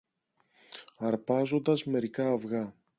[0.99, 2.75] αρπάζοντας μερικά αυγά